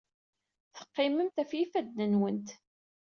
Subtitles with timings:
[0.75, 2.47] Teqqimemt ɣef yifadden-nwent.